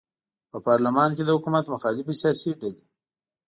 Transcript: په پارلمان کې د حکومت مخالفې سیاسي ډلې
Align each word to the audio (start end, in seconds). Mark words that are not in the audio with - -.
په 0.51 0.57
پارلمان 0.67 1.09
کې 1.15 1.23
د 1.25 1.29
حکومت 1.37 1.65
مخالفې 1.73 2.13
سیاسي 2.21 2.51
ډلې 2.61 2.85